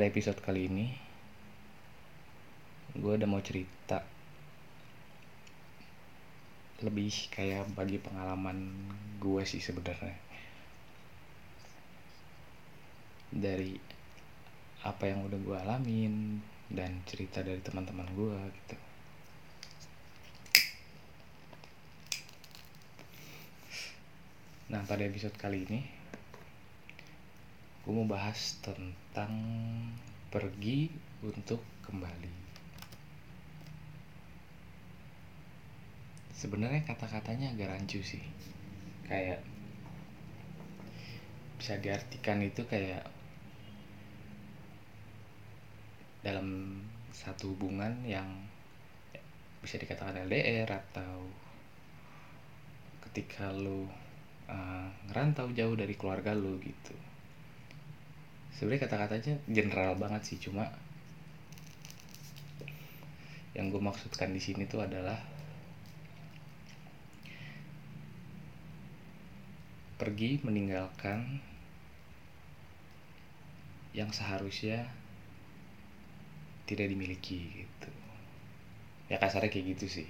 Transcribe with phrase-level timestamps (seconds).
[0.00, 0.96] Pada episode kali ini,
[2.96, 4.00] gue udah mau cerita
[6.80, 8.72] lebih kayak bagi pengalaman
[9.20, 10.16] gue sih sebenarnya.
[13.28, 13.76] Dari
[14.88, 16.40] apa yang udah gue alamin
[16.72, 18.76] dan cerita dari teman-teman gue gitu.
[24.72, 25.99] Nah pada episode kali ini
[27.80, 29.32] Gue mau bahas tentang
[30.30, 30.86] Pergi
[31.26, 32.30] untuk kembali.
[36.30, 38.22] Sebenarnya kata-katanya agak rancu sih.
[39.10, 39.42] Kayak
[41.58, 43.02] Bisa diartikan itu kayak
[46.22, 46.78] Dalam
[47.10, 48.28] satu hubungan yang
[49.64, 51.26] Bisa dikatakan LDR atau
[53.02, 53.90] Ketika lu
[54.46, 57.09] uh, ngerantau jauh dari keluarga lu gitu
[58.56, 60.66] sebenarnya kata-katanya general banget sih cuma
[63.54, 65.18] yang gue maksudkan di sini tuh adalah
[70.00, 71.44] pergi meninggalkan
[73.92, 74.86] yang seharusnya
[76.64, 77.90] tidak dimiliki gitu.
[79.10, 80.08] Ya kasarnya kayak gitu sih.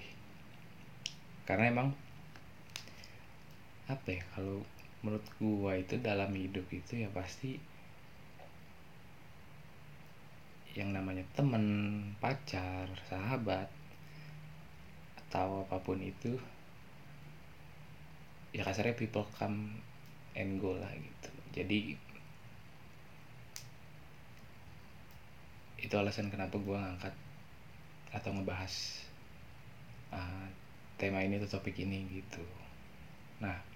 [1.48, 1.88] Karena emang
[3.90, 4.62] apa ya kalau
[5.02, 7.58] menurut gua itu dalam hidup itu ya pasti
[10.78, 11.64] yang namanya temen
[12.22, 13.66] pacar sahabat
[15.26, 16.38] atau apa pun itu
[18.50, 19.78] ya kasarnya people come
[20.34, 21.30] and go lah gitu.
[21.50, 21.94] Jadi
[25.80, 27.14] itu alasan kenapa gue ngangkat
[28.10, 28.74] atau ngebahas
[30.14, 30.46] uh,
[30.98, 32.42] tema ini atau topik ini gitu.
[33.42, 33.69] Nah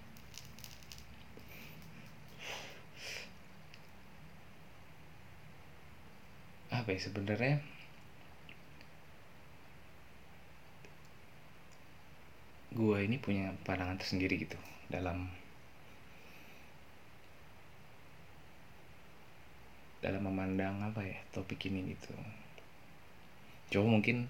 [6.85, 7.57] apa ya sebenarnya?
[12.77, 14.53] Gue ini punya pandangan tersendiri gitu
[14.93, 15.25] dalam
[20.05, 22.13] dalam memandang apa ya topik ini gitu.
[23.73, 24.29] Coba mungkin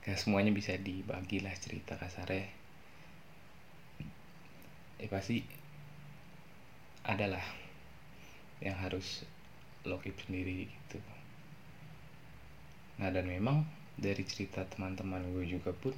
[0.00, 2.48] gak semuanya bisa dibagi lah cerita kasarnya.
[4.96, 5.44] Ya pasti
[7.04, 7.44] adalah
[8.64, 9.28] yang harus
[9.88, 10.98] lo keep sendiri gitu.
[13.00, 13.64] Nah dan memang
[13.96, 15.96] dari cerita teman-teman gue juga pun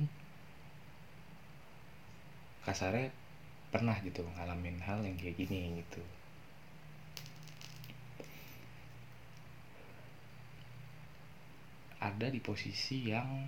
[2.63, 3.11] kasarnya
[3.75, 6.03] pernah gitu ngalamin hal yang kayak gini gitu.
[11.99, 13.47] Ada di posisi yang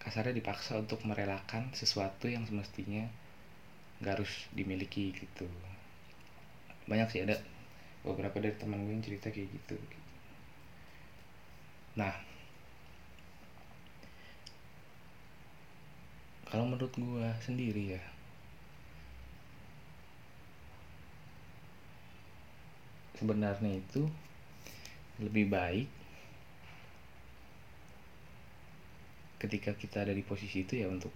[0.00, 3.04] kasarnya dipaksa untuk merelakan sesuatu yang semestinya
[4.00, 5.44] gak harus dimiliki gitu
[6.88, 7.36] banyak sih ada
[8.00, 9.76] beberapa dari teman gue yang cerita kayak gitu.
[12.00, 12.16] Nah.
[16.48, 18.02] Kalau menurut gue sendiri ya.
[23.20, 24.08] Sebenarnya itu
[25.20, 25.90] lebih baik
[29.42, 31.12] ketika kita ada di posisi itu ya untuk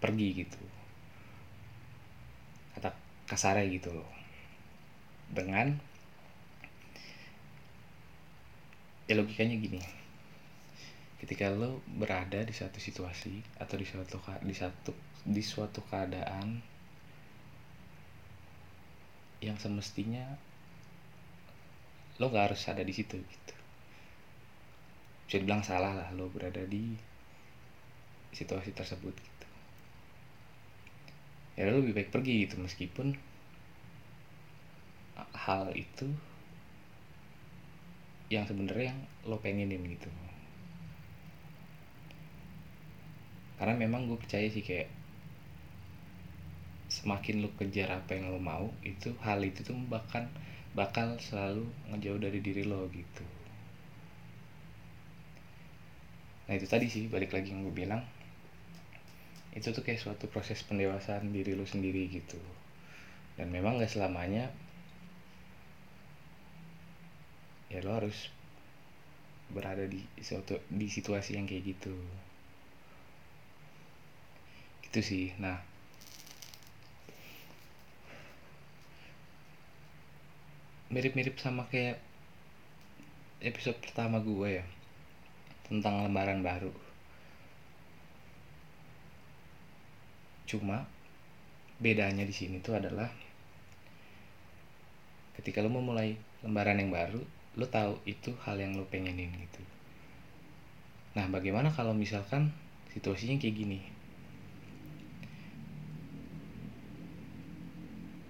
[0.00, 0.62] pergi gitu.
[2.72, 2.88] Kata
[3.28, 4.21] kasarnya gitu loh
[5.32, 5.72] dengan
[9.08, 9.80] ya logikanya gini.
[11.18, 14.92] Ketika lo berada di satu situasi atau di suatu di satu
[15.22, 16.60] di suatu keadaan
[19.42, 20.38] yang semestinya
[22.20, 23.54] lo gak harus ada di situ gitu.
[25.26, 26.94] Bisa dibilang salah lah lo berada di
[28.36, 29.48] situasi tersebut gitu.
[31.56, 32.60] Ya lo lebih baik pergi gitu.
[32.60, 33.31] Meskipun
[35.16, 36.08] hal itu
[38.32, 40.08] yang sebenarnya yang lo pengenin gitu.
[43.60, 44.88] Karena memang gue percaya sih kayak
[46.88, 50.28] semakin lo kejar apa yang lo mau itu hal itu tuh bahkan
[50.72, 53.24] bakal selalu ngejauh dari diri lo gitu.
[56.48, 58.02] Nah itu tadi sih balik lagi yang gue bilang.
[59.52, 62.40] Itu tuh kayak suatu proses pendewasaan diri lo sendiri gitu.
[63.36, 64.48] Dan memang gak selamanya
[67.72, 68.28] ya lo harus
[69.48, 71.96] berada di suatu di situasi yang kayak gitu.
[74.84, 75.32] Itu sih.
[75.40, 75.72] Nah
[80.92, 81.96] mirip-mirip sama kayak
[83.40, 84.64] episode pertama gue ya
[85.64, 86.68] tentang lembaran baru.
[90.44, 90.84] Cuma
[91.80, 93.08] bedanya di sini tuh adalah
[95.40, 96.12] ketika lo memulai
[96.44, 99.60] lembaran yang baru lo tahu itu hal yang lo pengenin gitu.
[101.12, 102.48] Nah bagaimana kalau misalkan
[102.96, 103.80] situasinya kayak gini?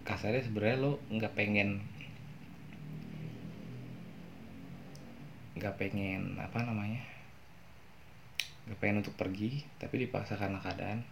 [0.03, 1.79] Kasarnya sebenarnya lo nggak pengen
[5.55, 6.99] nggak pengen apa namanya
[8.67, 11.07] nggak pengen untuk pergi tapi dipaksa karena keadaan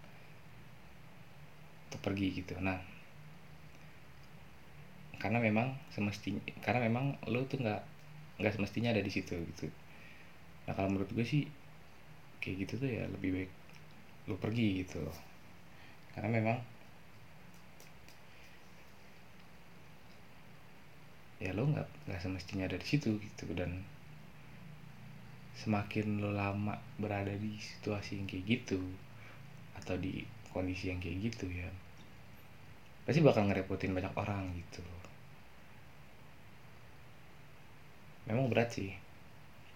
[1.86, 2.58] untuk pergi gitu.
[2.58, 2.82] Nah
[5.22, 7.89] karena memang semestinya karena memang lo tuh nggak
[8.40, 9.66] nggak semestinya ada di situ gitu.
[10.66, 11.42] Nah kalau menurut gue sih
[12.42, 13.52] kayak gitu tuh ya lebih baik
[14.28, 14.98] lo pergi gitu.
[15.06, 15.18] Loh
[16.14, 16.58] karena memang
[21.44, 23.44] ya lo nggak nggak semestinya ada di situ gitu.
[23.60, 23.70] Dan
[25.60, 28.80] semakin lo lama berada di situasi yang kayak gitu
[29.78, 31.68] atau di kondisi yang kayak gitu ya
[33.04, 34.82] pasti bakal ngerepotin banyak orang gitu
[38.28, 38.90] memang berat sih.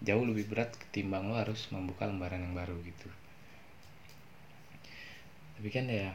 [0.04, 3.08] Jauh lebih berat ketimbang lo harus membuka lembaran yang baru gitu.
[5.54, 6.12] Tapi kan ya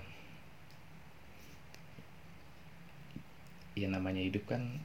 [3.79, 4.83] ya namanya hidup kan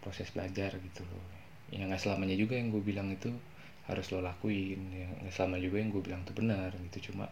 [0.00, 1.24] proses belajar gitu loh.
[1.72, 3.34] Ya nggak selamanya juga yang gue bilang itu
[3.90, 4.80] harus lo lakuin.
[4.94, 7.12] Ya nggak selama juga yang gue bilang itu benar gitu.
[7.12, 7.28] Cuma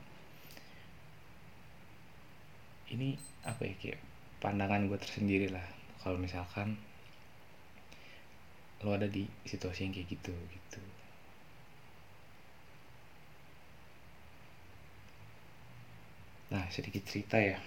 [2.92, 3.16] ini
[3.46, 4.00] apa ya kayak
[4.42, 5.64] pandangan gue tersendiri lah.
[6.02, 6.76] Kalau misalkan
[8.82, 10.80] lo ada di situasi yang kayak gitu gitu.
[16.52, 17.58] Nah sedikit cerita ya.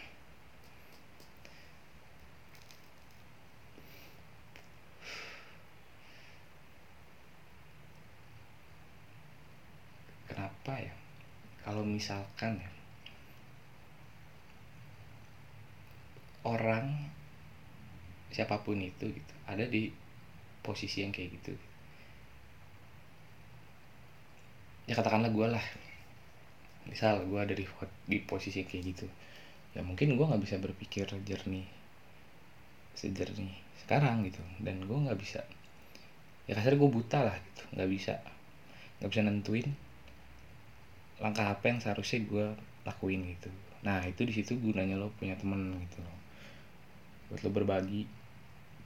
[10.30, 10.94] Kenapa ya?
[11.64, 12.70] Kalau misalkan ya
[16.46, 17.10] orang
[18.30, 19.90] siapa pun itu gitu ada di
[20.66, 21.54] posisi yang kayak gitu.
[24.90, 25.66] Ya katakanlah gue lah.
[26.90, 27.66] Misal gue ada di
[28.10, 29.08] di posisi kayak gitu.
[29.78, 31.70] Ya mungkin gue nggak bisa berpikir jernih
[32.98, 33.54] sejernih
[33.86, 34.42] sekarang gitu.
[34.58, 35.46] Dan gue nggak bisa
[36.50, 37.64] ya kasar gue buta lah gitu.
[37.78, 38.14] Nggak bisa
[38.98, 39.68] nggak bisa nentuin
[41.22, 42.46] langkah apa yang seharusnya gue
[42.90, 43.54] lakuin gitu.
[43.86, 46.02] Nah itu di situ gunanya lo punya temen gitu
[47.26, 48.06] buat lo berbagi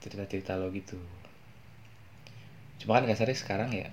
[0.00, 0.96] cerita-cerita lo gitu
[2.80, 3.88] cuma kan kasarnya sekarang ya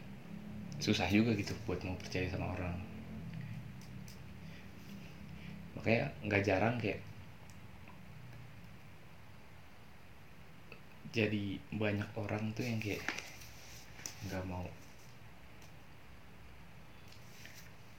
[0.79, 2.75] susah juga gitu buat mau percaya sama orang.
[5.75, 7.01] Makanya nggak jarang kayak
[11.11, 13.01] jadi banyak orang tuh yang kayak
[14.29, 14.65] nggak mau.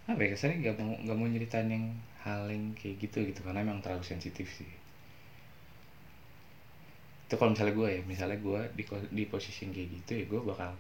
[0.09, 1.85] Apa ya kasarnya nggak mau nggak mau nyeritain yang
[2.25, 4.78] hal yang kayak gitu gitu karena emang terlalu sensitif sih
[7.29, 8.83] itu kalau misalnya gue ya misalnya gue di
[9.13, 10.71] di posisi yang kayak gitu ya gue bakal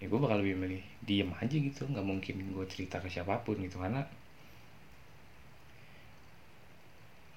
[0.00, 1.82] ya gue bakal lebih milih diem aja gitu.
[1.92, 4.02] Nggak mungkin gue cerita ke siapa pun gitu karena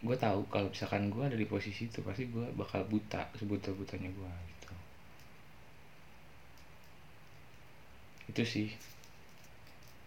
[0.08, 4.10] gue tahu kalau misalkan gue ada di posisi itu pasti gue bakal buta sebuta butanya
[4.18, 4.74] gue gitu.
[8.32, 8.68] Itu sih.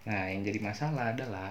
[0.08, 1.50] Nah yang jadi masalah adalah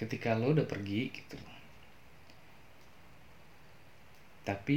[0.00, 1.36] ketika lo udah pergi gitu.
[4.48, 4.76] Tapi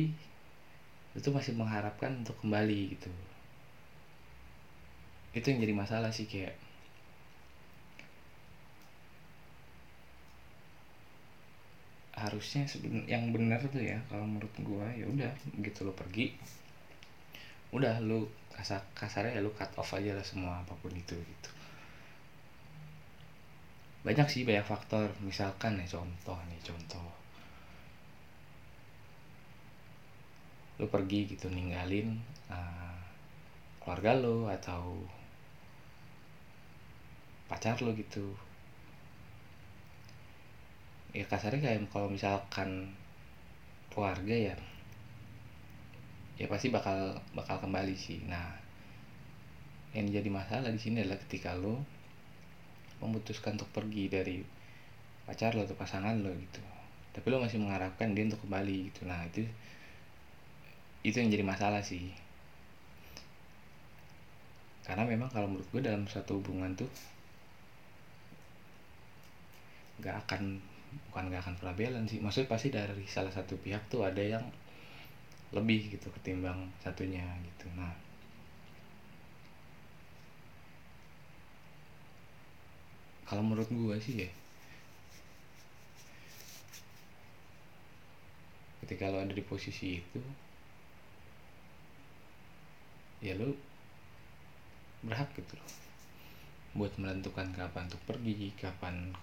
[1.18, 3.12] itu masih mengharapkan untuk kembali gitu.
[5.38, 6.56] Itu yang jadi masalah sih kayak
[12.20, 12.68] harusnya
[13.08, 15.32] yang benar tuh ya kalau menurut gua ya udah
[15.64, 16.36] gitu lo pergi
[17.72, 21.50] udah lo kasar kasarnya ya lo cut off aja lah semua apa pun itu gitu
[24.00, 25.12] banyak sih banyak faktor.
[25.24, 27.08] Misalkan nih contoh nih contoh.
[30.80, 32.16] Lo pergi gitu ninggalin
[32.48, 33.00] uh,
[33.84, 35.04] keluarga lo atau
[37.52, 38.32] pacar lo gitu.
[41.12, 42.94] Ya kasarnya kayak kalau misalkan
[43.90, 44.56] keluarga ya
[46.40, 48.24] ya pasti bakal bakal kembali sih.
[48.24, 48.56] Nah
[49.92, 51.99] yang jadi masalah di sini adalah ketika lo
[53.00, 54.38] memutuskan untuk pergi dari
[55.24, 56.62] pacar lo atau pasangan lo gitu.
[57.16, 59.08] Tapi lo masih mengharapkan dia untuk kembali gitu.
[59.08, 59.46] Nah itu
[61.04, 62.12] itu yang jadi masalah sih.
[64.84, 66.90] Karena memang kalau menurut gue dalam satu hubungan tuh
[70.02, 70.58] gak akan
[71.12, 72.20] bukan gak akan pernah sih.
[72.20, 74.44] Maksudnya pasti dari salah satu pihak tuh ada yang
[75.54, 77.70] lebih gitu ketimbang satunya gitu.
[77.78, 78.09] Nah
[83.30, 84.30] kalau menurut gue sih ya
[88.82, 90.18] ketika lo ada di posisi itu
[93.22, 93.54] ya lo
[95.06, 95.70] berhak gitu loh
[96.74, 99.14] buat menentukan kapan untuk pergi kapan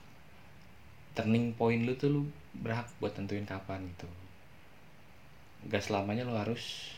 [1.17, 2.23] turning point lu tuh lu
[2.61, 4.09] berhak buat tentuin kapan gitu.
[5.73, 6.93] Gak selamanya lo harus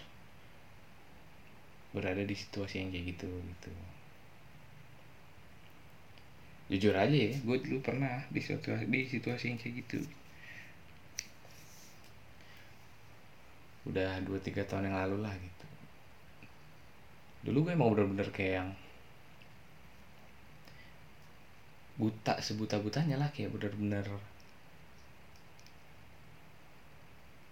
[1.95, 3.71] berada di situasi yang kayak gitu gitu
[6.69, 9.99] jujur aja ya gue dulu pernah di situasi di situasi yang kayak gitu.
[13.89, 15.67] Udah dua tiga tahun yang lalu lah gitu.
[17.49, 18.71] Dulu gue emang bener-bener kayak yang
[21.99, 24.07] buta sebuta butanya lah kayak bener-bener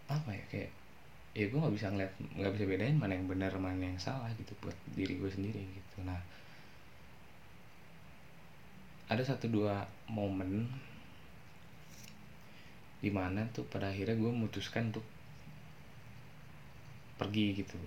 [0.07, 0.71] apa ya kayak
[1.35, 4.55] ya gue nggak bisa ngeliat nggak bisa bedain mana yang benar mana yang salah gitu
[4.63, 5.97] buat diri gue sendiri gitu.
[6.07, 6.21] Nah
[9.07, 10.67] ada satu dua momen
[12.99, 15.07] di mana tuh pada akhirnya gue memutuskan untuk
[17.21, 17.79] pergi gitu.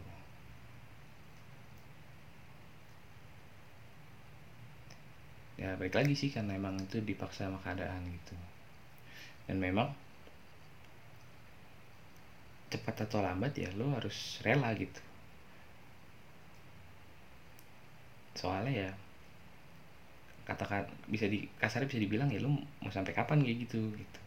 [5.60, 8.36] Ya balik lagi sih karena emang itu dipaksa sama keadaan gitu.
[9.44, 9.92] Dan memang
[12.72, 15.02] cepat atau lambat ya lo harus rela gitu.
[18.40, 18.92] Soalnya ya
[20.50, 23.46] katakan bisa di kasarnya bisa dibilang ya lu mau sampai kapan?
[23.46, 24.22] kayak gitu gitu.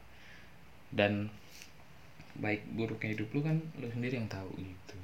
[0.95, 1.27] Dan
[2.39, 4.99] baik buruknya hidup lu kan lu sendiri yang tahu gitu.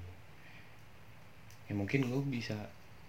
[1.69, 2.57] Ya mungkin gue bisa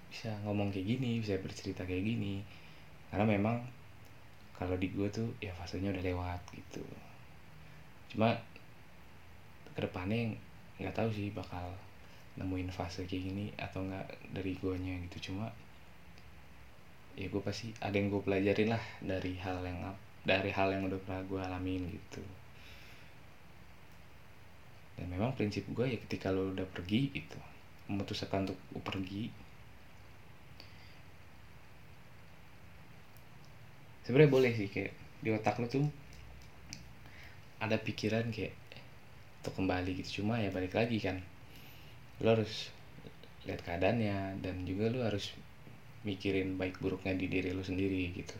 [0.09, 2.41] bisa ngomong kayak gini bisa bercerita kayak gini.
[3.13, 3.61] Karena memang
[4.57, 6.83] kalau di gue tuh ya fasenya udah lewat gitu.
[8.11, 8.35] Cuma
[9.77, 10.35] ke depannya
[10.81, 11.71] nggak tahu sih bakal
[12.35, 15.31] nemuin fase kayak gini atau enggak dari guanya gitu.
[15.31, 15.47] Cuma
[17.19, 19.91] ya gue pasti ada yang gue pelajarin lah dari hal yang
[20.23, 22.23] dari hal yang udah pernah gue alamin gitu.
[24.95, 27.39] Dan memang prinsip gue ya ketika lo udah pergi itu
[27.91, 29.27] memutuskan untuk pergi.
[34.07, 35.91] Sebenarnya boleh sih kayak di otak lo tuh
[37.59, 38.55] ada pikiran kayak
[39.43, 40.23] untuk kembali gitu.
[40.23, 41.19] Cuma ya balik lagi kan
[42.23, 42.71] lo harus
[43.43, 45.35] lihat keadaannya dan juga lo harus
[46.07, 48.37] mikirin baik buruknya di diri lu sendiri gitu.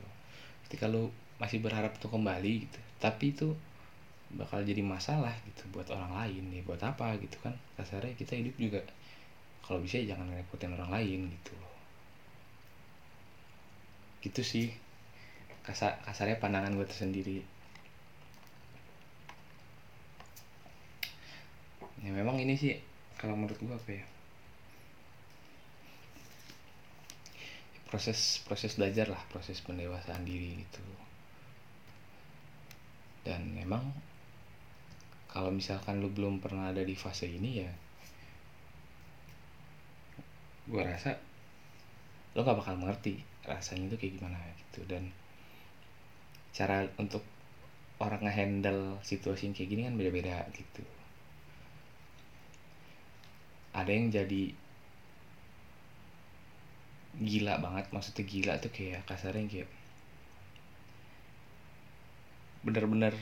[0.68, 3.56] Ketika lu masih berharap tuh kembali gitu tapi itu
[4.36, 7.56] bakal jadi masalah gitu buat orang lain ya buat apa gitu kan.
[7.80, 8.82] Kasarnya kita hidup juga
[9.64, 11.56] kalau bisa jangan ngerepotin orang lain gitu.
[14.20, 14.68] Gitu sih
[15.64, 17.40] kasar kasarnya pandangan gue tersendiri.
[22.00, 22.80] Ya memang ini sih
[23.20, 24.06] kalau menurut gue apa ya
[27.90, 30.82] proses proses belajar lah proses pendewasaan diri gitu.
[33.26, 33.84] Dan memang
[35.30, 37.72] kalau misalkan lu belum pernah ada di fase ini ya
[40.70, 41.18] gue rasa
[42.38, 44.86] lo gak bakal mengerti rasanya itu kayak gimana gitu.
[44.86, 45.10] Dan
[46.54, 47.26] cara untuk
[47.98, 50.86] orang ngehandle situasi kayak gini kan beda-beda gitu.
[53.74, 54.69] Ada yang jadi
[57.20, 59.70] gila banget maksudnya gila tuh kayak kasarnya kayak
[62.64, 63.16] bener-bener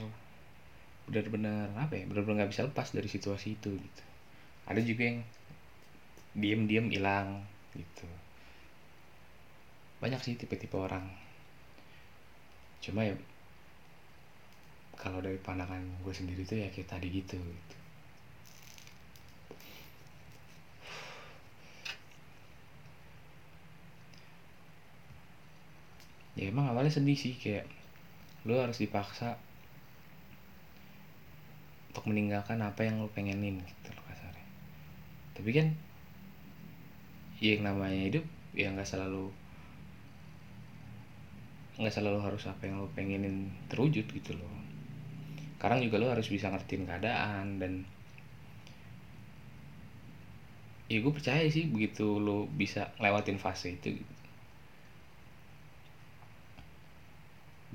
[1.07, 4.03] bener-bener apa ya bener-bener nggak bisa lepas dari situasi itu gitu.
[4.67, 5.19] Ada juga yang
[6.37, 7.41] diem-diem hilang
[7.73, 8.07] gitu.
[10.03, 11.07] Banyak sih tipe-tipe orang.
[12.83, 13.15] Cuma ya
[14.97, 17.77] kalau dari pandangan gue sendiri tuh ya kayak tadi gitu gitu
[26.37, 27.65] ya emang awalnya sedih sih kayak
[28.45, 29.41] lo harus dipaksa
[31.89, 34.47] untuk meninggalkan apa yang lo pengenin gitu loh kasarnya
[35.33, 35.67] tapi kan
[37.41, 39.33] ya yang namanya hidup ya nggak selalu
[41.81, 44.53] nggak selalu harus apa yang lo pengenin terwujud gitu loh
[45.57, 47.73] sekarang juga lo harus bisa ngertiin keadaan dan
[50.85, 54.16] ya gue percaya sih begitu lo bisa lewatin fase itu gitu.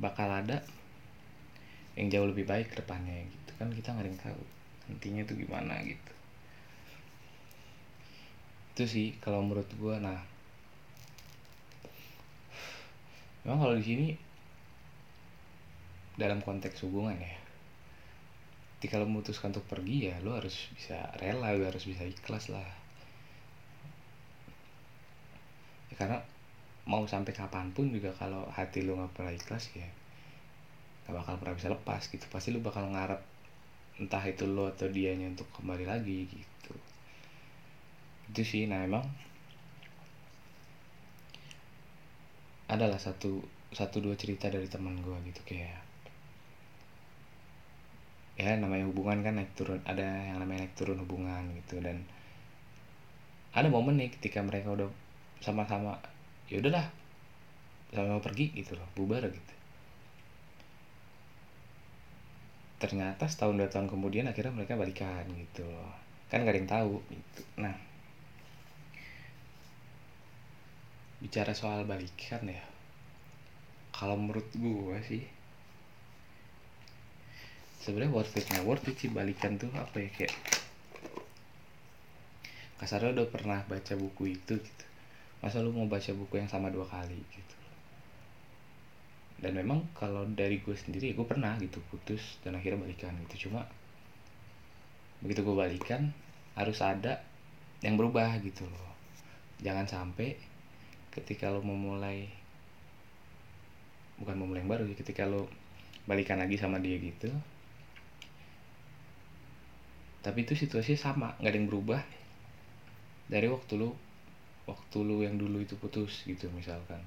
[0.02, 0.58] Bakal ada
[1.94, 3.50] yang jauh lebih baik ke depannya gitu.
[3.62, 4.42] Kan kita nggak ada yang tahu
[4.90, 6.12] nantinya tuh gimana gitu.
[8.74, 10.18] Itu sih kalau menurut gue nah
[13.46, 14.08] memang kalau di sini
[16.18, 17.36] dalam konteks hubungan ya
[18.82, 22.66] ketika lo memutuskan untuk pergi ya lo harus bisa rela lo harus bisa ikhlas lah.
[25.86, 26.18] Ya, karena
[26.82, 29.86] mau sampai kapan pun juga kalau hati lu nggak pernah ikhlas ya
[31.02, 32.24] gak bakal pernah bisa lepas gitu.
[32.30, 33.20] Pasti lu bakal ngarep
[34.00, 36.74] entah itu lo atau dianya untuk kembali lagi gitu.
[38.30, 39.04] Itu sih nah emang
[42.70, 45.84] adalah satu satu dua cerita dari teman gue gitu kayak
[48.40, 51.82] ya namanya hubungan kan naik turun ada yang namanya naik turun hubungan gitu.
[51.82, 52.06] Dan
[53.52, 54.88] ada momen nih ketika mereka udah
[55.44, 55.98] sama-sama
[56.50, 56.86] ya udahlah
[57.92, 59.54] sama-sama pergi gitu loh bubar gitu.
[62.82, 65.94] Ternyata setahun dua tahun kemudian akhirnya mereka balikan gitu loh.
[66.26, 67.42] Kan gak ada yang tahu gitu.
[67.60, 67.76] Nah
[71.22, 72.58] bicara soal balikan ya
[73.94, 75.22] kalau menurut gue sih
[77.78, 80.34] sebenarnya worth it nggak worth it sih balikan tuh apa ya kayak
[82.82, 84.84] kasarnya udah pernah baca buku itu gitu
[85.42, 87.56] masa lu mau baca buku yang sama dua kali gitu.
[89.42, 93.50] Dan memang kalau dari gue sendiri ya gue pernah gitu putus dan akhirnya balikan gitu.
[93.50, 93.66] Cuma
[95.18, 96.14] begitu gue balikan
[96.54, 97.20] harus ada
[97.82, 98.94] yang berubah gitu loh.
[99.58, 100.38] Jangan sampai
[101.12, 102.30] ketika lo memulai
[104.22, 105.50] bukan memulai yang baru sih ketika lo
[106.06, 107.28] balikan lagi sama dia gitu
[110.22, 112.00] tapi itu situasi sama nggak ada yang berubah
[113.26, 113.98] dari waktu lo
[114.66, 117.00] waktu lo yang dulu itu putus gitu misalkan.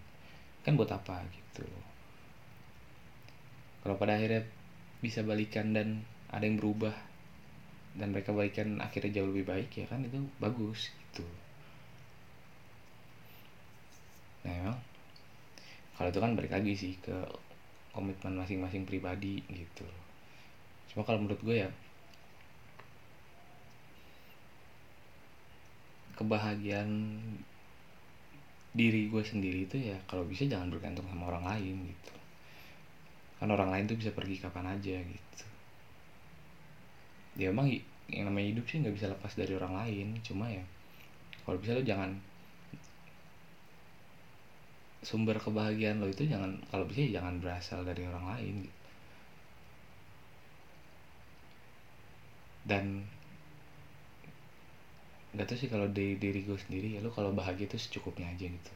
[0.65, 1.65] Kan buat apa gitu?
[3.85, 4.41] Kalau pada akhirnya
[4.99, 6.01] bisa balikan dan
[6.33, 6.93] ada yang berubah
[7.95, 11.23] dan mereka balikan akhirnya jauh lebih baik ya kan itu bagus gitu.
[14.43, 14.77] Nah emang
[15.95, 17.15] kalau itu kan balik lagi sih ke
[17.95, 19.87] komitmen masing-masing pribadi gitu.
[20.91, 21.69] Cuma kalau menurut gue ya
[26.15, 27.21] kebahagiaan
[28.75, 32.11] diri gue sendiri itu ya kalau bisa jangan bergantung sama orang lain gitu
[33.39, 35.45] kan orang lain tuh bisa pergi kapan aja gitu
[37.39, 37.71] ya emang
[38.11, 40.63] yang namanya hidup sih nggak bisa lepas dari orang lain cuma ya
[41.47, 42.11] kalau bisa lo jangan
[45.05, 48.85] sumber kebahagiaan lo itu jangan kalau bisa ya jangan berasal dari orang lain gitu.
[52.65, 53.05] dan
[55.35, 58.47] nggak tahu sih kalau dari diri gue sendiri ya lo kalau bahagia itu secukupnya aja
[58.47, 58.73] gitu.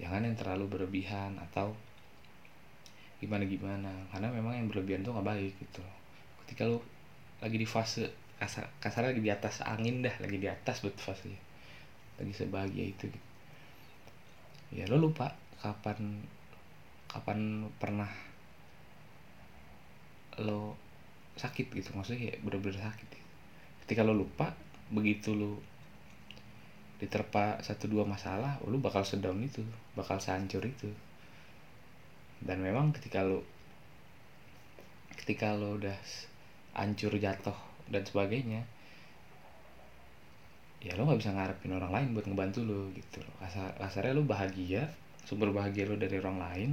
[0.00, 1.76] Jangan yang terlalu berlebihan atau
[3.20, 5.84] gimana gimana karena memang yang berlebihan tuh nggak baik gitu.
[6.44, 6.80] Ketika lu
[7.44, 8.08] lagi di fase
[8.40, 11.38] kasar kasar lagi di atas angin dah lagi di atas betul fasenya
[12.18, 13.28] lagi sebahagia itu gitu.
[14.74, 15.30] ya lo lupa
[15.62, 16.26] kapan
[17.06, 18.10] kapan pernah
[20.40, 20.74] lo
[21.36, 21.92] sakit gitu.
[21.92, 23.28] Maksudnya kayak bener-bener sakit gitu.
[23.86, 24.56] ketika lo lupa
[24.88, 25.60] begitu lo
[27.02, 29.66] diterpa satu dua masalah lo bakal sedown itu
[29.98, 30.86] bakal sehancur itu.
[32.38, 33.42] Dan memang ketika lo
[35.18, 35.98] ketika lo udah
[36.78, 37.54] hancur jatuh
[37.90, 38.62] dan sebagainya
[40.82, 44.82] ya lo nggak bisa ngarepin orang lain buat ngebantu lo gitu Kasar, kasarnya lo bahagia
[45.22, 46.70] sumber bahagia lo dari orang lain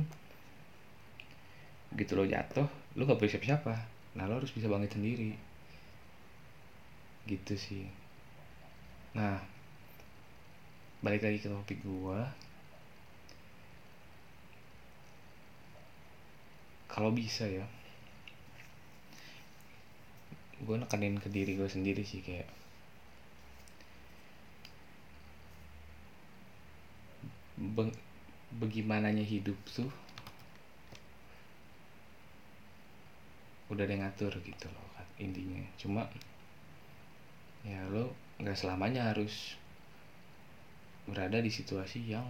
[1.93, 2.65] gitu lo jatuh
[2.97, 3.75] lo gak punya siapa-siapa.
[4.17, 5.31] Nah lo harus bisa bangkit sendiri.
[7.29, 7.85] Gitu sih.
[9.13, 9.39] Nah
[10.99, 12.27] balik lagi ke topik gua.
[16.89, 17.63] Kalau bisa ya
[20.59, 22.47] gue nekenin ke diri gue sendiri sih kayak
[27.59, 27.91] Be
[28.49, 29.91] bagaimananya hidup tuh
[33.69, 34.87] udah ada yang ngatur gitu loh
[35.21, 35.61] intinya.
[35.77, 36.07] Cuma
[37.61, 39.59] ya lo nggak selamanya harus
[41.09, 42.25] berada di situasi yang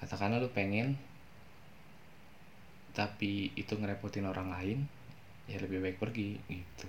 [0.00, 0.96] katakanlah lo pengen
[2.96, 4.78] tapi itu ngerepotin orang lain
[5.46, 6.88] ya lebih baik pergi gitu.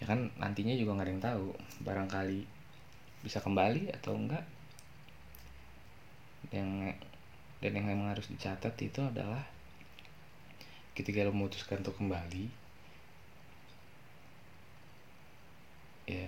[0.00, 1.46] Ya kan nantinya juga nggak ada yang tahu
[1.84, 2.40] barangkali
[3.26, 4.46] bisa kembali atau enggak.
[6.54, 6.96] Yang
[7.60, 9.44] dan yang memang harus dicatat itu adalah
[10.94, 12.50] ketika lo memutuskan untuk kembali
[16.10, 16.26] ya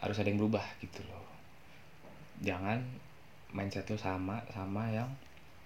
[0.00, 1.26] harus ada yang berubah gitu loh.
[2.40, 2.80] Jangan
[3.52, 5.10] mindset lo sama sama yang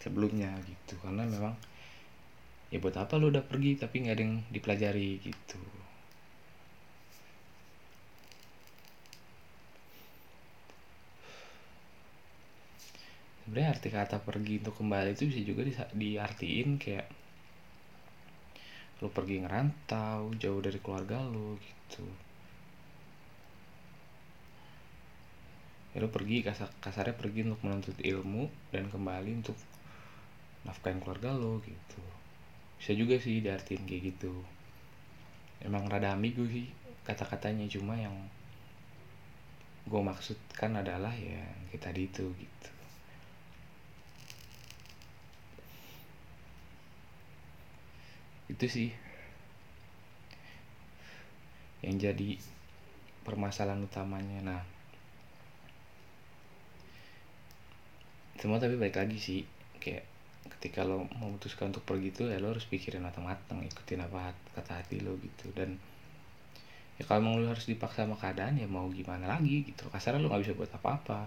[0.01, 0.97] sebelumnya gitu.
[1.05, 1.55] Karena memang
[2.73, 5.61] ya buat apa lo udah pergi tapi nggak ada yang dipelajari gitu.
[13.44, 17.07] Sebenarnya arti kata pergi untuk kembali itu bisa juga diartiin kayak
[19.05, 22.09] lo pergi ngerantau jauh dari keluarga lo gitu.
[25.93, 29.61] Ya lo pergi kasar kasarnya pergi untuk menuntut ilmu dan kembali untuk
[30.64, 32.01] nafkahin keluarga lo gitu.
[32.81, 34.33] Bisa juga sih diartin kayak gitu.
[35.61, 36.73] Emang rada ambigu sih
[37.05, 38.17] kata-katanya cuma yang
[39.85, 42.73] gue maksudkan adalah ya kita di itu gitu
[48.48, 48.88] itu sih.
[51.80, 52.30] Yang jadi
[53.24, 54.40] permasalahan utamanya.
[54.44, 54.62] Nah.
[58.37, 59.40] Semua tapi baik lagi sih.
[59.80, 60.04] Kayak
[60.44, 65.00] ketika lo memutuskan untuk pergi tuh ya lo harus pikirin matang-matang ikutin apa kata hati
[65.00, 65.48] lo gitu.
[65.57, 65.80] Dan
[67.00, 69.88] ya kalau emang lo harus dipaksa sama keadaan ya mau gimana lagi gitu.
[69.88, 71.20] Kasarnya lo nggak bisa buat apa-apa.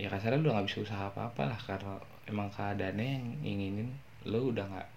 [0.00, 3.88] Ya kasarnya lo nggak bisa usaha apa-apa lah karena emang keadaannya yang inginin
[4.24, 4.88] lo udah nggak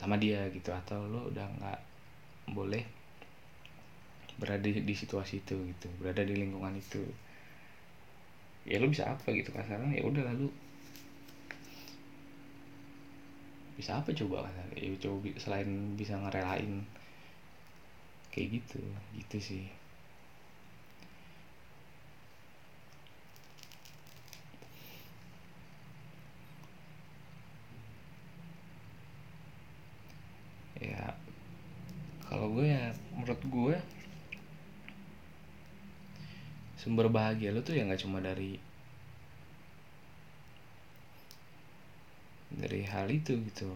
[0.00, 1.80] sama dia gitu atau lo udah nggak
[2.56, 2.84] boleh
[4.40, 7.02] berada di, situasi itu gitu berada di lingkungan itu.
[8.62, 10.48] Ya lu bisa apa gitu kasarnya ya udah lalu.
[13.76, 16.84] Bisa apa coba kan ya coba selain bisa ngerelain
[18.32, 18.80] kayak gitu
[19.14, 19.64] gitu sih
[30.80, 31.14] ya
[32.32, 33.76] kalau gue ya menurut gue
[36.80, 38.56] sumber bahagia lu tuh ya nggak cuma dari
[42.56, 43.68] dari hal itu gitu.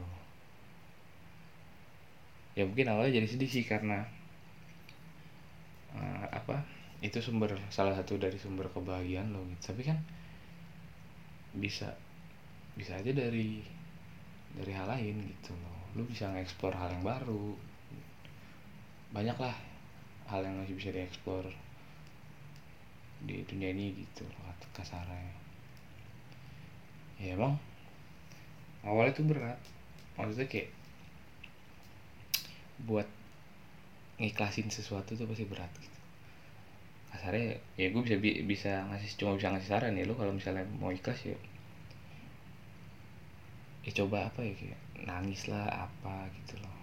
[2.57, 4.09] Ya mungkin awalnya jadi sedih sih karena
[5.93, 6.65] uh, apa
[7.05, 9.77] itu sumber salah satu dari sumber kebahagiaan lo gitu.
[9.77, 10.01] Tapi kan
[11.53, 11.93] bisa
[12.73, 13.61] bisa aja dari
[14.57, 15.53] dari hal lain gitu.
[15.53, 17.76] Loh lu bisa ngeksplor hal yang baru
[19.15, 19.57] banyak lah
[20.27, 21.47] hal yang masih bisa dieksplor
[23.23, 24.27] di dunia ini gitu
[24.75, 25.33] kasarnya
[27.17, 27.57] ya emang
[28.87, 29.59] awalnya tuh berat.
[30.17, 30.71] Maksudnya kayak
[32.87, 33.09] buat
[34.17, 35.99] ngiklasin sesuatu tuh pasti berat gitu.
[37.13, 40.95] Kasarnya ya gue bisa bisa ngasih cuma bisa ngasih saran ya lo kalau misalnya mau
[40.95, 41.37] ikhlas ya
[43.87, 46.75] ya coba apa ya kayak nangis lah apa gitu loh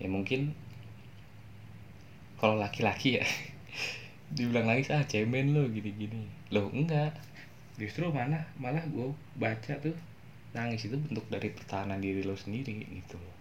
[0.00, 0.56] ya mungkin
[2.40, 3.24] kalau laki-laki ya
[4.34, 6.24] dibilang lagi ah cemen lo gini-gini.
[6.54, 7.12] Lo enggak.
[7.76, 9.96] Justru mana malah gue baca tuh
[10.56, 13.36] nangis itu bentuk dari pertahanan diri lo sendiri gitu loh.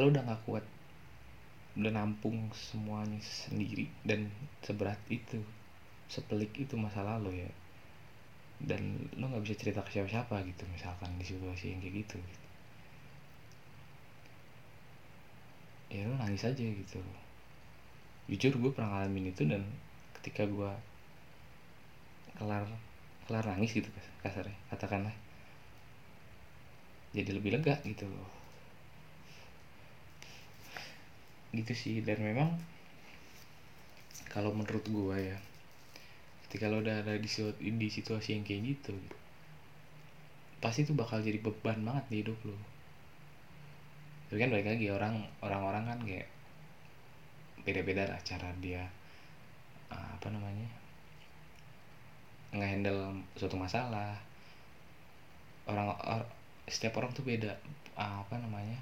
[0.00, 0.64] Lo udah gak kuat
[1.78, 4.26] udah nampung semuanya sendiri dan
[4.66, 5.38] seberat itu
[6.10, 7.50] sepelik itu masa lalu ya
[8.58, 12.47] dan lo nggak bisa cerita ke siapa-siapa gitu misalkan di situasi yang kayak gitu, gitu.
[15.88, 17.00] Ya lo nangis aja gitu.
[18.28, 19.64] Jujur gue pernah ngalamin itu dan
[20.20, 20.72] ketika gue
[22.36, 22.68] kelar
[23.24, 23.88] kelar nangis gitu
[24.20, 25.14] kasarnya katakanlah.
[27.16, 28.30] Jadi lebih lega gitu loh.
[31.56, 32.52] Gitu sih dan memang
[34.28, 35.38] kalau menurut gue ya
[36.48, 37.28] ketika lo udah ada di,
[37.60, 38.96] di situasi yang kayak gitu
[40.64, 42.56] pasti itu bakal jadi beban banget di hidup lo
[44.28, 46.28] tapi kan balik lagi orang orang-orang kan kayak
[47.64, 48.84] beda-beda lah cara dia
[49.88, 50.68] uh, apa namanya
[52.52, 54.16] ngehandle suatu masalah.
[55.68, 56.24] Orang or,
[56.64, 57.52] setiap orang tuh beda
[57.96, 58.80] uh, apa namanya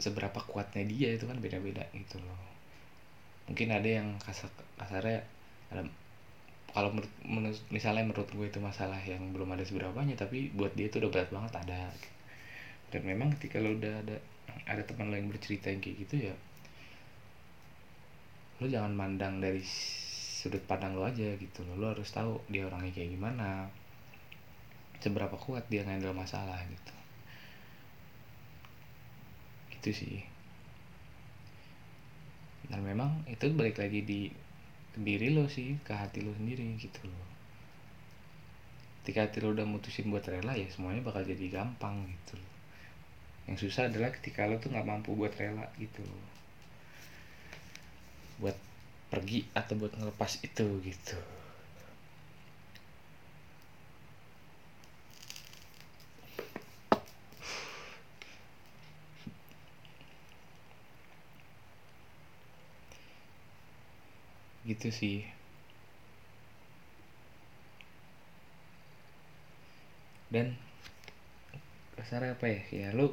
[0.00, 2.42] seberapa kuatnya dia itu kan beda-beda gitu loh.
[3.46, 5.22] Mungkin ada yang kasar kasarnya
[5.70, 5.86] ada
[6.70, 10.86] kalau menurut, menurut misalnya menurut gue itu masalah yang belum ada seberapanya tapi buat dia
[10.86, 11.82] itu udah berat banget ada.
[12.90, 14.16] Dan memang ketika lo udah ada
[14.66, 16.34] ada teman lo yang bercerita yang kayak gitu ya
[18.60, 23.16] lo jangan mandang dari sudut pandang lo aja gitu lo harus tahu dia orangnya kayak
[23.16, 23.72] gimana
[25.00, 26.94] seberapa kuat dia ngendal masalah gitu.
[29.72, 30.18] Gitu sih.
[32.68, 34.28] Dan memang itu balik lagi di
[34.98, 37.26] diri lo sih ke hati lo sendiri gitu loh.
[39.02, 42.52] Ketika hati lo udah mutusin buat rela ya semuanya bakal jadi gampang gitu loh.
[43.50, 46.02] Yang susah adalah ketika lo tuh nggak mampu buat rela gitu
[48.40, 48.56] buat
[49.12, 51.18] pergi atau buat ngelepas itu gitu
[64.70, 65.26] gitu sih.
[70.30, 70.54] Dan
[71.98, 72.62] kasar apa ya?
[72.70, 73.10] Ya lu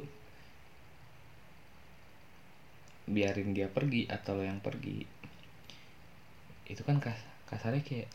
[3.08, 5.00] biarin dia pergi atau lo yang pergi
[6.68, 7.16] itu kan kas
[7.48, 8.08] kasarnya kayak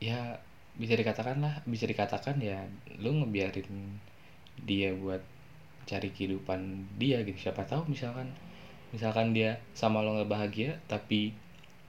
[0.00, 0.40] ya
[0.80, 2.64] bisa dikatakan lah bisa dikatakan ya
[2.98, 4.00] lu ngebiarin
[4.64, 5.20] dia buat
[5.84, 7.36] cari kehidupan dia gitu.
[7.36, 8.32] Siapa tahu misalkan
[8.94, 11.34] misalkan dia sama lo nggak bahagia tapi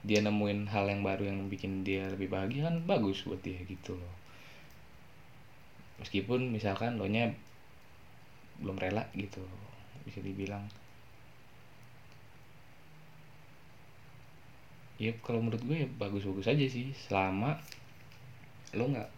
[0.02, 3.94] dia nemuin hal yang baru yang bikin dia lebih bahagia kan bagus buat dia gitu
[3.94, 4.14] loh.
[6.02, 7.30] Meskipun misalkan lo nya
[8.58, 9.42] belum rela gitu
[10.02, 10.66] bisa dibilang.
[14.96, 17.54] Ya kalau menurut gue ya bagus-bagus aja sih selama
[18.74, 19.10] lo nggak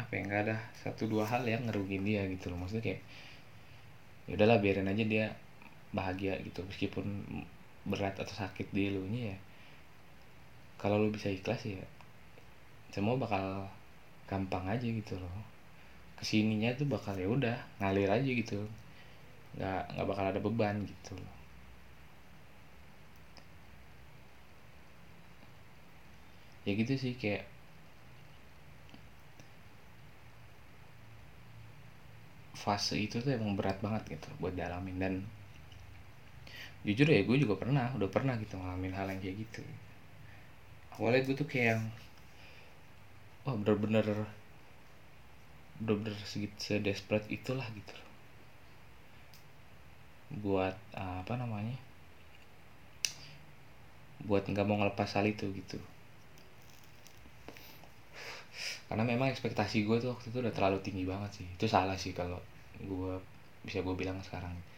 [0.00, 2.58] apa ya nggak ada satu dua hal yang ngerugin dia gitu loh.
[2.62, 3.00] Maksudnya kayak
[4.30, 5.26] ya udahlah biarin aja dia
[5.92, 7.04] bahagia gitu meskipun
[7.88, 9.38] berat atau sakit di lu nya ya.
[10.80, 11.84] Kalau lu bisa ikhlas ya
[12.92, 13.64] semua bakal
[14.28, 15.36] gampang aja gitu loh.
[16.18, 18.60] Ke sininya tuh bakal ya udah ngalir aja gitu.
[19.56, 21.36] Nggak nggak bakal ada beban gitu loh.
[26.62, 27.42] Ya gitu sih kayak
[32.62, 35.14] fase itu tuh emang berat banget gitu buat dialamin dan
[36.82, 39.62] jujur ya gue juga pernah udah pernah gitu ngalamin hal yang kayak gitu.
[40.98, 41.82] Awalnya gue tuh kayak yang
[43.46, 44.06] wah bener-bener
[45.78, 47.94] bener-bener segitu sedesperate itulah gitu.
[50.42, 51.78] Buat uh, apa namanya
[54.22, 55.78] buat nggak mau ngelepas hal itu gitu.
[58.90, 61.46] Karena memang ekspektasi gue tuh waktu itu udah terlalu tinggi banget sih.
[61.46, 62.42] Itu salah sih kalau
[62.82, 63.14] gue
[63.62, 64.71] bisa gue bilang sekarang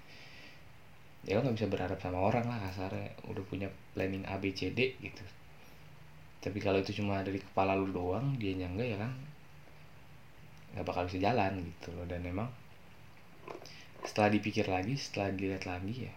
[1.25, 4.93] ya nggak bisa berharap sama orang lah kasarnya udah punya planning A B C D
[5.01, 5.25] gitu.
[6.45, 9.13] Tapi kalau itu cuma dari kepala lu doang dia nyangga ya kan
[10.77, 12.05] nggak bakal bisa jalan gitu loh.
[12.05, 12.49] Dan memang
[14.05, 16.15] setelah dipikir lagi setelah dilihat lagi ya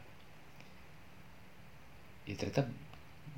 [2.27, 2.67] ya ternyata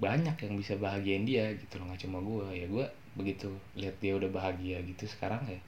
[0.02, 4.18] banyak yang bisa bahagiain dia gitu loh nggak cuma gue ya gue begitu lihat dia
[4.18, 5.62] udah bahagia gitu sekarang ya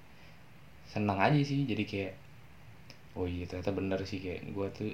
[0.89, 1.69] senang aja sih.
[1.69, 2.13] Jadi kayak
[3.13, 4.89] oh iya ternyata bener sih kayak gue tuh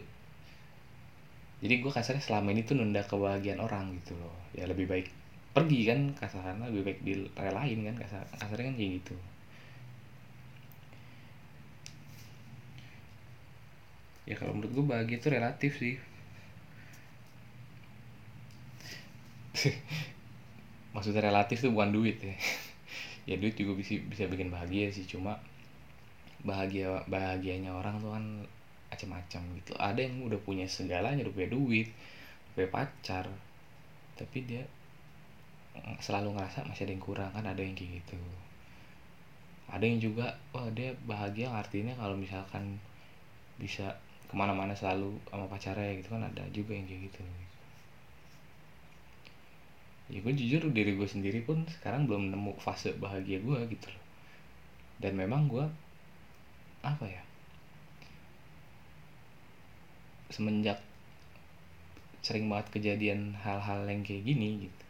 [1.63, 4.35] jadi gue kasarnya selama ini tuh nunda kebahagiaan orang gitu loh.
[4.53, 5.07] Ya lebih baik
[5.55, 9.15] pergi kan kasarnya lebih baik direlain kan kasar kasarnya kan kayak gitu.
[14.29, 15.95] Ya kalau menurut gue bahagia itu relatif sih.
[20.93, 22.35] Maksudnya relatif tuh bukan duit ya.
[23.27, 25.35] Ya duit juga bisa bisa bikin bahagia sih cuma
[26.47, 28.25] bahagia bahagianya orang tuh kan
[28.87, 29.71] macam-macam gitu.
[29.75, 33.25] Ada yang udah punya segalanya udah punya duit udah punya pacar
[34.17, 34.63] tapi dia
[36.01, 38.17] selalu ngerasa masih ada yang kurang kan ada yang kayak gitu.
[39.67, 42.79] Ada yang juga wah dia bahagia artinya kalau misalkan
[43.61, 43.93] bisa
[44.27, 47.21] ke mana-mana selalu sama pacarnya gitu kan ada juga yang kayak gitu.
[50.07, 54.03] Ya gue jujur diri gue sendiri pun sekarang belum nemu fase bahagia gue gitu loh.
[55.03, 55.67] Dan memang gue
[56.81, 57.26] apa ya
[60.33, 60.83] semenjak
[62.21, 64.83] sering banget kejadian hal-hal yang kayak gini gitu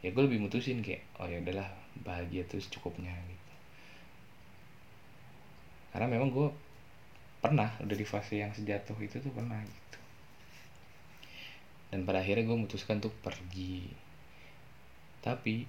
[0.00, 1.68] ya gue lebih mutusin kayak oh ya udahlah
[2.00, 3.52] bahagia tuh cukupnya gitu.
[5.90, 6.48] Karena memang gue
[7.40, 9.98] pernah udah di fase yang sejatuh itu tuh pernah gitu.
[11.90, 13.90] Dan pada akhirnya gue memutuskan untuk pergi.
[15.20, 15.66] Tapi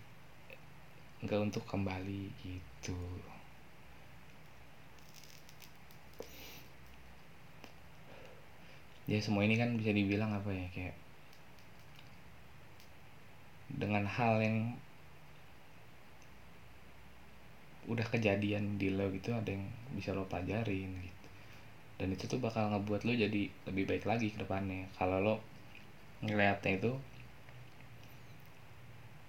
[1.21, 2.97] nggak untuk kembali gitu
[9.09, 10.95] ya semua ini kan bisa dibilang apa ya kayak
[13.71, 14.57] dengan hal yang
[17.89, 19.65] udah kejadian di lo gitu ada yang
[19.97, 21.27] bisa lo pelajarin gitu.
[21.97, 24.85] Dan itu tuh bakal ngebuat lo jadi lebih baik lagi ke depannya.
[24.97, 25.35] Kalau lo
[26.21, 26.91] ngeliatnya itu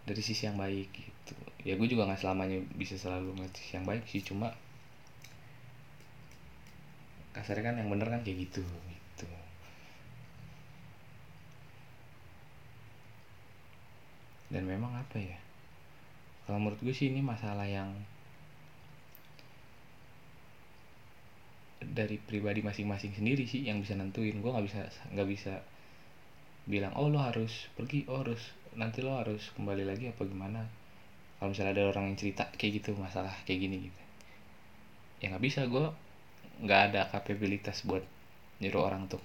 [0.06, 1.34] dari sisi yang baik gitu.
[1.64, 4.52] Ya gue juga nggak selamanya bisa selalu ngeliat sisi yang baik sih cuma
[7.32, 9.26] kasarnya kan yang bener kan kayak gitu gitu
[14.52, 15.38] dan memang apa ya
[16.46, 17.88] kalau menurut gue sih ini masalah yang
[21.82, 24.38] dari pribadi masing-masing sendiri sih yang bisa nentuin.
[24.38, 24.80] Gue nggak bisa
[25.12, 25.54] nggak bisa
[26.66, 30.62] bilang oh lo harus pergi oh harus nanti lo harus kembali lagi apa gimana.
[31.38, 34.02] Kalau misalnya ada orang yang cerita kayak gitu masalah kayak gini gitu
[35.22, 35.66] ya nggak bisa.
[35.70, 35.90] Gue
[36.62, 38.02] nggak ada kapabilitas buat
[38.62, 39.22] nyuruh orang untuk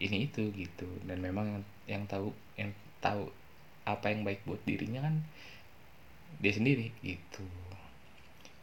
[0.00, 0.88] ini itu gitu.
[1.04, 3.28] Dan memang yang yang tahu yang tahu
[3.88, 5.16] apa yang baik buat dirinya kan
[6.40, 7.44] dia sendiri gitu.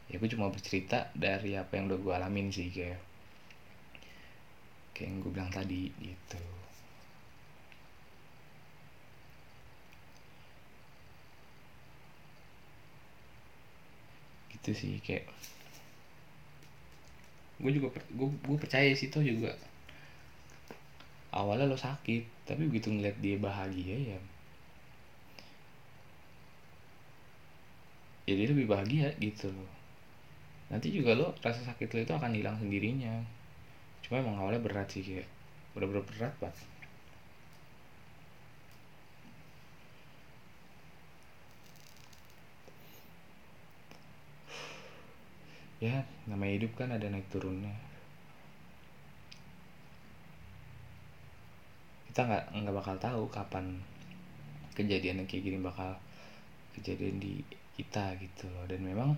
[0.08, 3.00] Ya gue cuma bercerita dari apa yang udah gue alamin sih kayak
[4.96, 6.42] kayak yang gue bilang tadi gitu.
[14.56, 15.28] Gitu sih kayak
[17.58, 19.52] gue juga gue gue percaya sih tuh juga.
[21.36, 24.18] Awalnya lo sakit tapi begitu ngeliat dia bahagia ya
[28.28, 29.50] jadi lebih bahagia gitu.
[30.68, 33.14] Nanti juga lo rasa sakit lo itu akan hilang sendirinya.
[34.04, 35.28] Cuma emang awalnya berat sih kayak
[35.72, 36.68] bener-bener berat banget.
[45.78, 47.70] Ya namanya hidup kan ada naik turunnya.
[52.10, 53.78] Kita nggak nggak bakal tahu kapan
[54.74, 55.94] kejadian kayak gini bakal
[56.74, 57.42] kejadian di
[57.78, 58.66] kita gitu loh.
[58.66, 59.14] Dan memang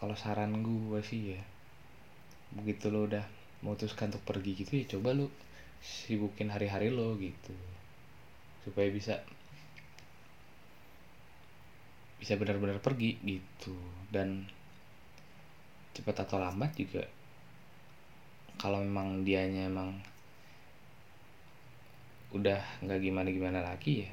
[0.00, 1.42] kalau saran gue sih ya
[2.52, 3.22] begitu lo udah
[3.62, 5.28] memutuskan untuk pergi gitu ya coba lo
[5.84, 7.52] sibukin hari-hari lo gitu.
[8.64, 9.20] Supaya bisa
[12.16, 13.76] bisa benar-benar pergi gitu.
[14.08, 14.48] Dan
[15.92, 17.04] cepat atau lambat juga
[18.56, 20.00] kalau memang dianya emang
[22.32, 24.10] udah nggak gimana gimana lagi ya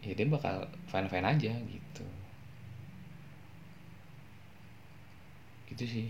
[0.00, 2.04] ya dia bakal fine fine aja gitu.
[5.68, 6.08] Gitu sih.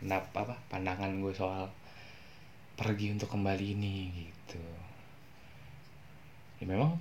[0.00, 1.68] Pendap apa pandangan gue soal
[2.74, 4.64] pergi untuk kembali ini gitu.
[6.58, 6.96] Ya memang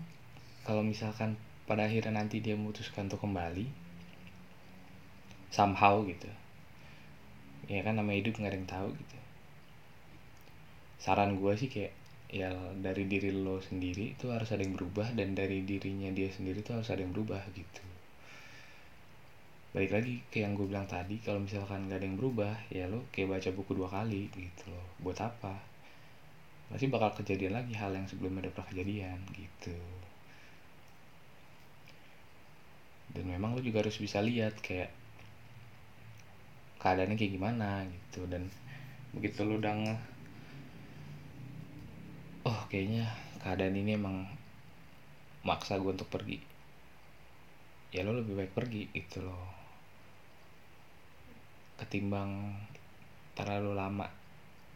[0.67, 3.65] kalau misalkan pada akhirnya nanti dia memutuskan untuk kembali
[5.49, 6.27] somehow gitu.
[7.71, 9.17] Ya kan nama hidup nggak ada yang tahu gitu.
[10.99, 11.95] Saran gue sih kayak
[12.31, 12.47] ya
[12.79, 16.71] dari diri lo sendiri itu harus ada yang berubah dan dari dirinya dia sendiri itu
[16.71, 17.83] harus ada yang berubah gitu.
[19.75, 23.03] Balik lagi kayak yang gue bilang tadi kalau misalkan nggak ada yang berubah ya lo
[23.11, 24.87] kayak baca buku dua kali gitu loh.
[25.03, 25.59] Buat apa?
[26.71, 29.75] Pasti bakal kejadian lagi hal yang sebelumnya ada pernah kejadian gitu.
[33.11, 34.87] Dan memang lo juga harus bisa lihat kayak
[36.79, 38.23] keadaannya kayak gimana gitu.
[38.31, 38.47] Dan
[39.11, 39.75] begitu lu udah
[42.41, 43.05] oh kayaknya
[43.41, 44.25] keadaan ini emang
[45.45, 46.41] maksa gue untuk pergi.
[47.93, 49.45] Ya lo lebih baik pergi gitu loh.
[51.77, 52.57] Ketimbang
[53.37, 54.07] terlalu lama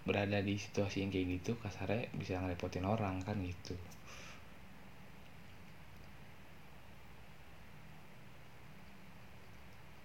[0.06, 3.74] berada di situasi yang kayak gitu kasarnya bisa ngerepotin orang kan gitu.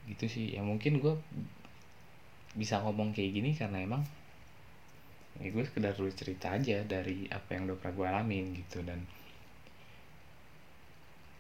[0.08, 0.46] Gitu sih.
[0.56, 1.14] Ya mungkin gue
[2.56, 4.02] bisa ngomong kayak gini karena emang
[5.38, 8.82] ya gue sekedar tulis cerita aja dari apa yang udah pernah gue alamin gitu.
[8.82, 9.06] Dan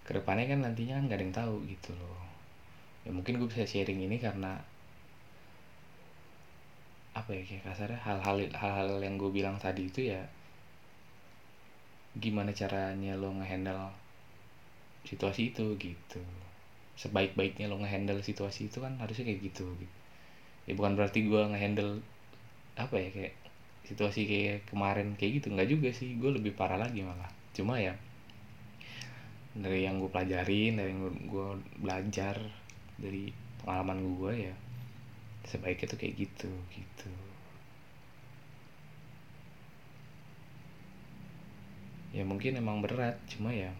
[0.06, 2.22] ke depannya kan nantinya kan gak ada yang tahu gitu loh.
[3.02, 4.60] Ya mungkin gue bisa sharing ini karena
[7.10, 10.22] apa ya kayak kasarnya hal-hal hal-hal yang gue bilang tadi itu ya
[12.18, 13.90] gimana caranya lo ngehandle
[15.06, 16.22] situasi itu gitu.
[16.98, 19.96] Sebaik-baiknya lo ngehandle situasi itu kan harusnya kayak gitu gitu.
[20.68, 22.02] Ya bukan berarti gue ngehandle
[22.78, 23.34] apa ya kayak
[23.86, 27.30] situasi kayak kemarin kayak gitu nggak juga sih gue lebih parah lagi malah.
[27.54, 27.94] Cuma ya
[29.50, 31.48] dari yang gue pelajarin dari yang gue
[31.82, 32.38] belajar
[33.00, 34.54] dari pengalaman gue ya
[35.48, 37.10] sebaiknya tuh kayak gitu gitu.
[42.10, 43.70] Ya mungkin emang berat cuma ya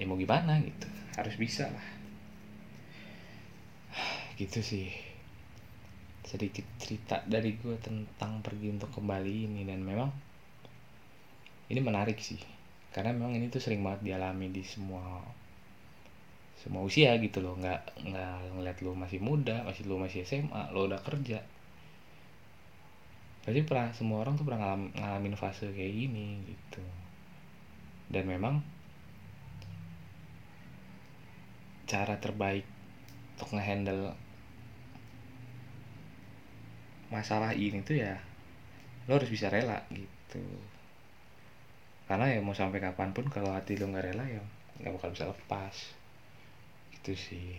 [0.00, 1.86] ya mau gimana gitu harus bisa lah.
[4.40, 5.09] Gitu sih
[6.24, 9.62] sedikit cerita dari gue tentang pergi untuk kembali ini.
[9.64, 10.10] Dan memang
[11.70, 12.40] ini menarik sih
[12.90, 15.22] karena memang ini tuh sering banget dialami di semua
[16.58, 17.56] semua usia gitu loh.
[17.56, 21.40] Nggak nggak ngeliat lo masih muda masih lo masih SMA lo udah kerja.
[23.40, 26.84] Pasti pernah semua orang tuh pernah ngalam, ngalamin fase kayak gini gitu.
[28.10, 28.60] Dan memang
[31.90, 32.62] cara terbaik
[33.34, 34.14] untuk ngehandle
[37.10, 38.14] masalah ini tuh ya
[39.06, 40.42] lo harus bisa rela gitu.
[42.08, 44.42] Karena ya mau sampai kapan pun kalau hati lo nggak rela ya
[44.80, 45.76] nggak bakal bisa lepas.
[46.94, 47.50] Gitu sih.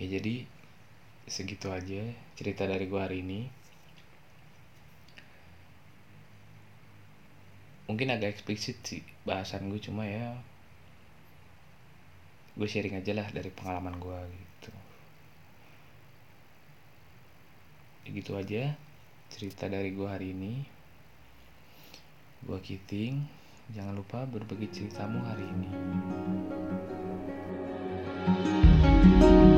[0.00, 0.48] Ya jadi
[1.28, 2.02] segitu aja
[2.38, 3.40] cerita dari gua hari ini.
[7.88, 10.38] Mungkin agak eksplisit sih bahasan gue cuma ya
[12.58, 14.82] gue sharing aja lah dari pengalaman gue gitu ya
[18.08, 18.72] gitu aja
[19.28, 20.64] cerita dari gue hari ini
[22.46, 23.40] gue Kiting
[23.70, 25.70] Jangan lupa berbagi ceritamu hari ini.
[29.20, 29.49] Now